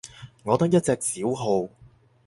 [0.41, 1.69] 我得一隻小號